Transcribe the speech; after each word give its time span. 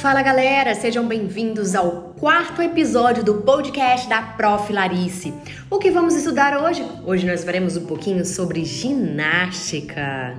Fala 0.00 0.20
galera, 0.20 0.74
sejam 0.74 1.08
bem-vindos 1.08 1.74
ao 1.74 2.14
quarto 2.20 2.60
episódio 2.60 3.24
do 3.24 3.36
podcast 3.36 4.06
da 4.06 4.20
Prof. 4.20 4.70
Larice. 4.70 5.32
O 5.70 5.78
que 5.78 5.90
vamos 5.90 6.14
estudar 6.14 6.62
hoje? 6.62 6.84
Hoje 7.02 7.26
nós 7.26 7.42
veremos 7.42 7.78
um 7.78 7.86
pouquinho 7.86 8.22
sobre 8.22 8.62
ginástica. 8.62 10.36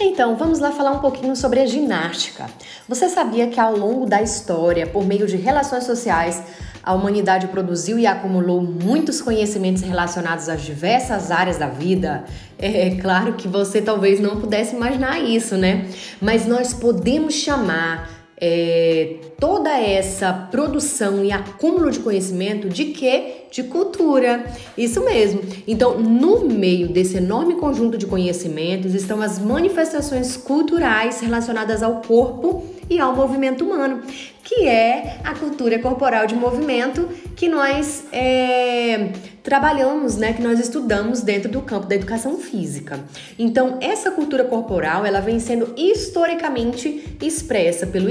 Então, 0.00 0.36
vamos 0.36 0.60
lá 0.60 0.70
falar 0.70 0.92
um 0.92 1.00
pouquinho 1.00 1.34
sobre 1.34 1.58
a 1.58 1.66
ginástica. 1.66 2.46
Você 2.88 3.08
sabia 3.08 3.48
que 3.48 3.58
ao 3.58 3.76
longo 3.76 4.06
da 4.06 4.22
história, 4.22 4.86
por 4.86 5.04
meio 5.04 5.26
de 5.26 5.36
relações 5.36 5.84
sociais, 5.84 6.40
a 6.82 6.94
humanidade 6.94 7.46
produziu 7.48 7.98
e 7.98 8.06
acumulou 8.06 8.62
muitos 8.62 9.20
conhecimentos 9.20 9.82
relacionados 9.82 10.48
às 10.48 10.62
diversas 10.62 11.30
áreas 11.30 11.58
da 11.58 11.68
vida. 11.68 12.24
É, 12.58 12.88
é 12.88 12.94
claro 12.96 13.34
que 13.34 13.46
você 13.46 13.80
talvez 13.80 14.20
não 14.20 14.40
pudesse 14.40 14.74
imaginar 14.74 15.20
isso, 15.20 15.56
né? 15.56 15.86
Mas 16.20 16.46
nós 16.46 16.72
podemos 16.74 17.34
chamar 17.34 18.21
é, 18.44 19.18
toda 19.38 19.70
essa 19.78 20.32
produção 20.32 21.24
e 21.24 21.30
acúmulo 21.30 21.92
de 21.92 22.00
conhecimento 22.00 22.68
de 22.68 22.86
quê? 22.86 23.44
De 23.52 23.62
cultura. 23.62 24.44
Isso 24.76 25.04
mesmo. 25.04 25.42
Então, 25.64 26.00
no 26.00 26.48
meio 26.48 26.88
desse 26.88 27.18
enorme 27.18 27.54
conjunto 27.54 27.96
de 27.96 28.04
conhecimentos 28.04 28.96
estão 28.96 29.22
as 29.22 29.38
manifestações 29.38 30.36
culturais 30.36 31.20
relacionadas 31.20 31.84
ao 31.84 32.00
corpo 32.00 32.64
e 32.90 32.98
ao 32.98 33.14
movimento 33.14 33.64
humano, 33.64 34.02
que 34.42 34.66
é 34.66 35.18
a 35.22 35.34
cultura 35.34 35.78
corporal 35.78 36.26
de 36.26 36.34
movimento 36.34 37.08
que 37.36 37.48
nós 37.48 38.04
é, 38.12 39.12
trabalhamos, 39.42 40.16
né, 40.16 40.32
que 40.32 40.42
nós 40.42 40.60
estudamos 40.60 41.22
dentro 41.22 41.50
do 41.50 41.62
campo 41.62 41.86
da 41.86 41.94
educação 41.94 42.36
física. 42.38 43.00
Então, 43.38 43.78
essa 43.80 44.10
cultura 44.10 44.44
corporal, 44.44 45.06
ela 45.06 45.20
vem 45.20 45.38
sendo 45.38 45.72
historicamente 45.76 47.16
expressa 47.20 47.86
pelo 47.86 48.10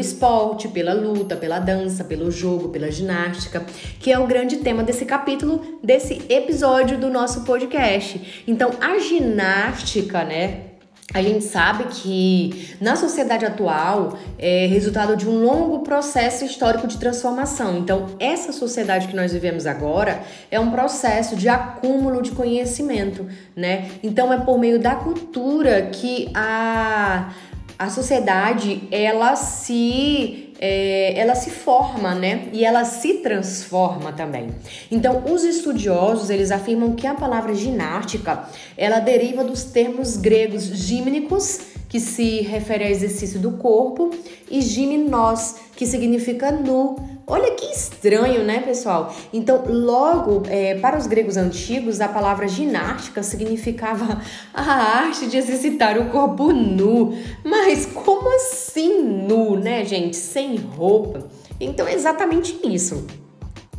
pela 0.74 0.94
luta, 0.94 1.36
pela 1.36 1.60
dança, 1.60 2.04
pelo 2.04 2.30
jogo, 2.30 2.70
pela 2.70 2.92
ginástica, 2.92 3.66
que 4.00 4.12
é 4.12 4.20
o 4.20 4.28
grande 4.28 4.58
tema 4.58 4.84
desse 4.84 5.06
capítulo, 5.06 5.80
desse 5.84 6.22
episódio 6.30 6.98
do 6.98 7.10
nosso 7.10 7.42
podcast. 7.42 8.44
Então, 8.48 8.72
a 8.80 9.00
ginástica, 9.00 10.24
né, 10.24 10.72
a 11.14 11.22
gente 11.22 11.44
sabe 11.44 11.86
que 11.86 12.76
na 12.80 12.96
sociedade 12.96 13.46
atual 13.46 14.18
é 14.38 14.66
resultado 14.66 15.18
de 15.18 15.28
um 15.28 15.44
longo 15.44 15.80
processo 15.80 16.46
histórico 16.46 16.88
de 16.88 16.98
transformação. 16.98 17.78
Então, 17.78 18.16
essa 18.20 18.54
sociedade 18.54 19.08
que 19.08 19.16
nós 19.16 19.34
vivemos 19.34 19.66
agora 19.66 20.22
é 20.50 20.60
um 20.60 20.72
processo 20.72 21.36
de 21.36 21.50
acúmulo 21.50 22.22
de 22.22 22.32
conhecimento, 22.32 23.28
né? 23.56 23.90
Então, 24.02 24.32
é 24.32 24.38
por 24.38 24.58
meio 24.58 24.80
da 24.80 24.96
cultura 24.96 25.90
que 25.92 26.32
a, 26.34 27.34
a 27.82 27.90
sociedade 27.90 28.84
ela 28.92 29.36
se 29.36 30.54
é, 30.60 31.20
ela 31.20 31.34
se 31.34 31.50
forma, 31.50 32.14
né? 32.14 32.50
E 32.54 32.64
ela 32.64 32.86
se 32.86 33.16
transforma 33.16 34.14
também. 34.14 34.50
Então, 34.92 35.24
os 35.28 35.44
estudiosos 35.44 36.30
eles 36.30 36.52
afirmam 36.52 36.94
que 36.94 37.08
a 37.08 37.16
palavra 37.16 37.56
ginástica 37.56 38.48
ela 38.78 39.00
deriva 39.00 39.44
dos 39.44 39.64
termos 39.64 40.16
gregos 40.16 40.66
gímnicos 40.66 41.62
que 41.92 42.00
se 42.00 42.40
refere 42.40 42.86
ao 42.86 42.90
exercício 42.90 43.38
do 43.38 43.52
corpo, 43.58 44.12
e 44.50 44.62
gimnos, 44.62 45.56
que 45.76 45.86
significa 45.86 46.50
nu. 46.50 46.96
Olha 47.28 47.52
que 47.52 47.66
estranho, 47.66 48.46
né, 48.46 48.62
pessoal? 48.62 49.14
Então, 49.34 49.66
logo, 49.68 50.44
é, 50.48 50.76
para 50.76 50.98
os 50.98 51.06
gregos 51.06 51.36
antigos, 51.36 52.00
a 52.00 52.08
palavra 52.08 52.48
ginástica 52.48 53.22
significava 53.22 54.22
a 54.54 54.62
arte 54.62 55.28
de 55.28 55.36
exercitar 55.36 55.98
o 55.98 56.10
corpo 56.12 56.54
nu. 56.54 57.14
Mas 57.44 57.86
como 57.88 58.38
assim 58.38 59.02
nu, 59.02 59.58
né, 59.60 59.84
gente? 59.84 60.16
Sem 60.16 60.56
roupa? 60.56 61.28
Então, 61.60 61.86
é 61.86 61.94
exatamente 61.94 62.58
isso. 62.64 63.06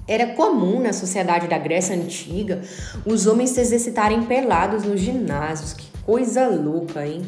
Era 0.06 0.34
comum 0.34 0.82
na 0.82 0.92
sociedade 0.92 1.48
da 1.48 1.56
Grécia 1.56 1.96
Antiga 1.96 2.60
os 3.06 3.26
homens 3.26 3.50
se 3.50 3.60
exercitarem 3.62 4.24
pelados 4.24 4.84
nos 4.84 5.00
ginásios. 5.00 5.72
Que 5.72 5.86
coisa 6.04 6.46
louca, 6.48 7.06
hein? 7.06 7.22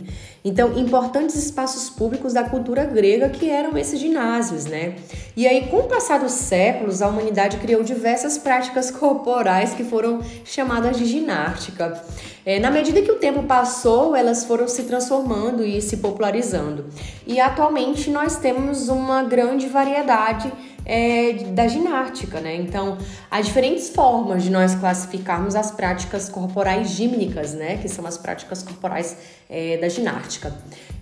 Então, 0.47 0.78
importantes 0.78 1.37
espaços 1.37 1.88
públicos 1.88 2.34
da 2.34 2.44
cultura 2.44 2.84
grega 2.84 3.31
que 3.31 3.49
eram 3.49 3.78
esses 3.78 3.99
ginásios, 3.99 4.66
né? 4.66 4.97
E 5.34 5.49
aí, 5.49 5.69
com 5.69 5.78
o 5.78 5.84
passar 5.84 6.21
dos 6.21 6.32
séculos, 6.32 7.00
a 7.00 7.09
humanidade 7.09 7.56
criou 7.56 7.82
diversas 7.82 8.37
práticas 8.37 8.91
corporais 8.93 9.72
que 9.72 9.82
foram 9.82 10.21
chamadas 10.44 10.99
de 10.99 11.06
ginástica. 11.06 11.99
É, 12.44 12.60
na 12.60 12.71
medida 12.71 13.00
que 13.00 13.10
o 13.10 13.16
tempo 13.16 13.44
passou, 13.44 14.15
elas 14.15 14.44
foram 14.44 14.69
se 14.69 14.82
transformando 14.82 15.65
e 15.65 15.81
se 15.81 15.97
popularizando. 15.97 16.84
E 17.26 17.41
atualmente 17.41 18.11
nós 18.11 18.37
temos 18.37 18.91
uma 18.91 19.22
grande 19.22 19.66
variedade 19.66 20.53
é, 20.84 21.32
da 21.52 21.66
ginástica, 21.66 22.40
né? 22.40 22.56
Então, 22.56 22.98
há 23.30 23.40
diferentes 23.40 23.88
formas 23.90 24.42
de 24.42 24.50
nós 24.50 24.74
classificarmos 24.74 25.54
as 25.54 25.70
práticas 25.70 26.28
corporais 26.28 26.90
gímnicas, 26.90 27.54
né? 27.54 27.78
Que 27.78 27.88
são 27.88 28.06
as 28.06 28.18
práticas 28.18 28.62
corporais 28.62 29.16
é, 29.48 29.76
da 29.78 29.88
ginástica. 29.88 30.52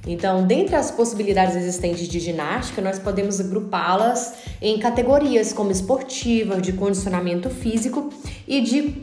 Então, 0.07 0.45
dentre 0.45 0.75
as 0.75 0.91
possibilidades 0.91 1.55
existentes 1.55 2.09
de 2.09 2.19
ginástica, 2.19 2.83
nós 2.83 2.99
podemos 2.99 3.41
agrupá-las 3.41 4.35
em 4.61 4.79
categorias 4.79 5.53
como 5.53 5.71
esportiva, 5.71 6.61
de 6.61 6.73
condicionamento 6.73 7.49
físico 7.49 8.11
e 8.47 8.61
de 8.61 9.01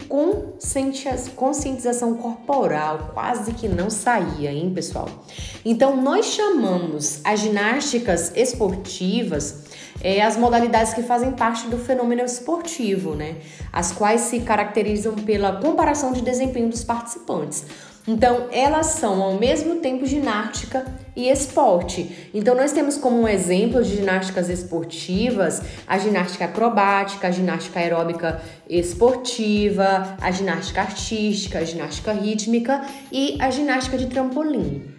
conscientização 1.35 2.16
corporal. 2.16 3.11
Quase 3.13 3.53
que 3.53 3.69
não 3.69 3.90
saía, 3.90 4.51
hein, 4.51 4.73
pessoal? 4.75 5.07
Então, 5.63 6.01
nós 6.01 6.25
chamamos 6.25 7.22
as 7.23 7.40
ginásticas 7.40 8.34
esportivas 8.35 9.69
é, 10.02 10.22
as 10.22 10.38
modalidades 10.38 10.94
que 10.94 11.04
fazem 11.04 11.32
parte 11.32 11.68
do 11.68 11.78
fenômeno 11.78 12.24
esportivo, 12.24 13.16
né? 13.16 13.36
As 13.72 13.92
quais 13.92 14.22
se 14.22 14.40
caracterizam 14.42 15.16
pela 15.16 15.54
comparação 15.54 16.14
de 16.14 16.22
desempenho 16.22 16.70
dos 16.70 16.84
participantes. 16.84 17.66
Então, 18.08 18.48
elas 18.52 18.88
são 18.88 19.22
ao 19.22 19.36
mesmo 19.36 19.76
tempo 19.76 20.06
ginástica 20.06 20.84
e 21.16 21.30
esporte. 21.30 22.30
Então, 22.34 22.56
nós 22.56 22.72
temos 22.72 22.98
como 22.98 23.22
um 23.22 23.28
exemplo 23.28 23.84
de 23.84 23.98
ginásticas 23.98 24.50
esportivas 24.50 25.62
a 25.86 26.00
ginástica 26.00 26.46
acrobática, 26.46 27.28
a 27.28 27.32
ginástica 27.32 27.80
aeróbica 27.80 28.42
esportiva, 28.68 30.18
a 30.20 30.32
ginástica 30.32 30.82
artística, 30.82 31.59
a 31.59 31.64
ginástica 31.64 32.12
rítmica 32.12 32.82
e 33.12 33.38
a 33.40 33.52
ginástica 33.52 33.98
de 33.98 34.08
trampolim. 34.08 34.99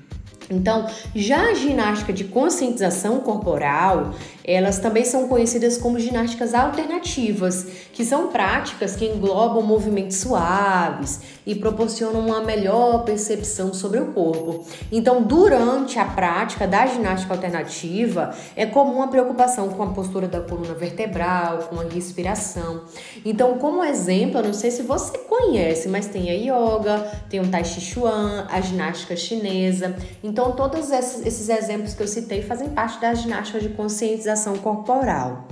Então, 0.50 0.86
já 1.14 1.50
a 1.50 1.54
ginástica 1.54 2.12
de 2.12 2.24
conscientização 2.24 3.20
corporal, 3.20 4.12
elas 4.44 4.80
também 4.80 5.04
são 5.04 5.28
conhecidas 5.28 5.78
como 5.78 5.98
ginásticas 6.00 6.54
alternativas, 6.54 7.66
que 7.92 8.04
são 8.04 8.28
práticas 8.28 8.96
que 8.96 9.04
englobam 9.04 9.62
movimentos 9.62 10.16
suaves 10.16 11.20
e 11.46 11.54
proporcionam 11.54 12.26
uma 12.26 12.40
melhor 12.40 13.04
percepção 13.04 13.72
sobre 13.72 14.00
o 14.00 14.06
corpo. 14.06 14.64
Então, 14.90 15.22
durante 15.22 15.98
a 15.98 16.04
prática 16.04 16.66
da 16.66 16.86
ginástica 16.86 17.32
alternativa, 17.34 18.34
é 18.56 18.66
comum 18.66 19.02
a 19.02 19.08
preocupação 19.08 19.68
com 19.68 19.82
a 19.82 19.88
postura 19.88 20.26
da 20.26 20.40
coluna 20.40 20.74
vertebral, 20.74 21.58
com 21.68 21.80
a 21.80 21.84
respiração. 21.84 22.82
Então, 23.24 23.58
como 23.58 23.84
exemplo, 23.84 24.38
eu 24.40 24.44
não 24.44 24.54
sei 24.54 24.70
se 24.70 24.82
você 24.82 25.16
conhece, 25.18 25.88
mas 25.88 26.08
tem 26.08 26.28
a 26.28 26.34
yoga, 26.34 26.98
tem 27.28 27.40
o 27.40 27.48
tai 27.48 27.64
chi 27.64 27.80
chuan, 27.80 28.46
a 28.50 28.60
ginástica 28.60 29.14
chinesa. 29.14 29.96
Então, 30.40 30.52
todos 30.52 30.90
esses 30.90 31.50
exemplos 31.50 31.92
que 31.92 32.02
eu 32.02 32.08
citei 32.08 32.40
fazem 32.40 32.70
parte 32.70 32.98
da 32.98 33.12
ginástica 33.12 33.60
de 33.60 33.68
conscientização 33.68 34.56
corporal. 34.56 35.46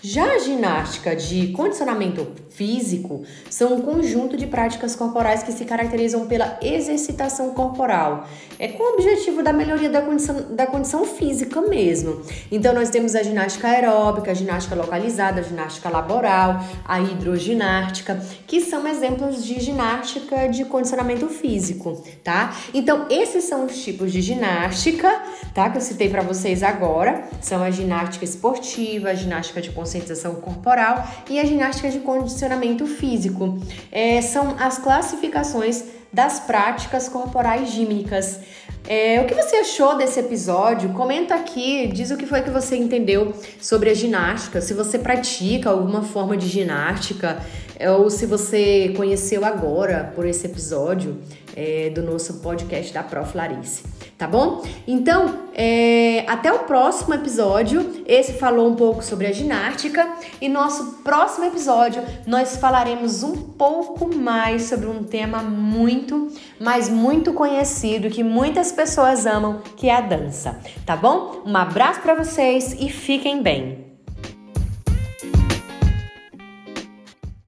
Já 0.00 0.36
a 0.36 0.38
ginástica 0.38 1.14
de 1.14 1.48
condicionamento 1.48 2.26
físico 2.54 3.24
são 3.50 3.74
um 3.74 3.82
conjunto 3.82 4.36
de 4.36 4.46
práticas 4.46 4.94
corporais 4.94 5.42
que 5.42 5.52
se 5.52 5.64
caracterizam 5.64 6.26
pela 6.26 6.58
exercitação 6.62 7.50
corporal. 7.50 8.28
É 8.58 8.68
com 8.68 8.82
o 8.82 8.94
objetivo 8.94 9.42
da 9.42 9.52
melhoria 9.52 9.90
da 9.90 10.02
condição, 10.02 10.54
da 10.54 10.66
condição 10.66 11.04
física 11.04 11.60
mesmo. 11.60 12.22
Então, 12.50 12.72
nós 12.72 12.90
temos 12.90 13.14
a 13.14 13.22
ginástica 13.22 13.68
aeróbica, 13.68 14.30
a 14.30 14.34
ginástica 14.34 14.74
localizada, 14.74 15.40
a 15.40 15.42
ginástica 15.42 15.88
laboral, 15.88 16.64
a 16.84 17.00
hidroginástica, 17.00 18.22
que 18.46 18.60
são 18.60 18.86
exemplos 18.86 19.44
de 19.44 19.60
ginástica 19.60 20.48
de 20.48 20.64
condicionamento 20.64 21.28
físico, 21.28 22.02
tá? 22.22 22.56
Então, 22.72 23.06
esses 23.10 23.44
são 23.44 23.66
os 23.66 23.76
tipos 23.82 24.12
de 24.12 24.22
ginástica, 24.22 25.10
tá? 25.52 25.68
Que 25.70 25.78
eu 25.78 25.82
citei 25.82 26.08
para 26.08 26.22
vocês 26.22 26.62
agora. 26.62 27.24
São 27.40 27.62
a 27.62 27.70
ginástica 27.70 28.24
esportiva, 28.24 29.10
a 29.10 29.14
ginástica 29.14 29.60
de 29.60 29.70
conscientização 29.70 30.36
corporal 30.36 31.04
e 31.28 31.40
a 31.40 31.44
ginástica 31.44 31.90
de 31.90 31.98
condicionamento 31.98 32.43
condicionamento 32.44 32.86
físico. 32.86 33.58
É, 33.90 34.20
são 34.20 34.56
as 34.58 34.78
classificações 34.78 35.84
das 36.12 36.40
práticas 36.40 37.08
corporais 37.08 37.70
gímnicas. 37.70 38.38
É, 38.86 39.20
o 39.20 39.26
que 39.26 39.34
você 39.34 39.56
achou 39.56 39.96
desse 39.96 40.20
episódio? 40.20 40.90
Comenta 40.90 41.34
aqui, 41.34 41.88
diz 41.88 42.10
o 42.10 42.16
que 42.16 42.26
foi 42.26 42.42
que 42.42 42.50
você 42.50 42.76
entendeu 42.76 43.32
sobre 43.60 43.90
a 43.90 43.94
ginástica, 43.94 44.60
se 44.60 44.74
você 44.74 44.98
pratica 44.98 45.70
alguma 45.70 46.02
forma 46.02 46.36
de 46.36 46.46
ginástica. 46.46 47.38
ou 47.98 48.08
se 48.08 48.26
você 48.26 48.92
conheceu 48.96 49.44
agora 49.44 50.12
por 50.14 50.24
esse 50.26 50.46
episódio 50.46 51.16
é, 51.56 51.90
do 51.90 52.02
nosso 52.02 52.34
podcast 52.34 52.92
da 52.92 53.02
Prof. 53.02 53.36
Larice, 53.36 53.82
tá 54.16 54.26
bom? 54.26 54.62
Então, 54.86 55.44
é, 55.54 56.24
até 56.26 56.52
o 56.52 56.60
próximo 56.60 57.14
episódio. 57.14 58.02
Esse 58.06 58.34
falou 58.34 58.68
um 58.68 58.74
pouco 58.74 59.02
sobre 59.02 59.26
a 59.26 59.32
ginástica 59.32 60.06
e 60.40 60.48
nosso 60.48 60.98
próximo 61.04 61.46
episódio 61.46 62.02
nós 62.26 62.56
falaremos 62.56 63.22
um 63.22 63.34
pouco 63.34 64.14
mais 64.14 64.64
sobre 64.64 64.86
um 64.86 65.04
tema 65.04 65.38
muito, 65.38 66.28
mas 66.60 66.88
muito 66.88 67.32
conhecido 67.32 68.10
que 68.10 68.22
muitas 68.22 68.72
pessoas 68.72 69.26
amam, 69.26 69.62
que 69.76 69.88
é 69.88 69.96
a 69.96 70.00
dança, 70.00 70.58
tá 70.84 70.96
bom? 70.96 71.42
Um 71.46 71.56
abraço 71.56 72.00
para 72.00 72.14
vocês 72.14 72.76
e 72.78 72.88
fiquem 72.88 73.42
bem. 73.42 73.83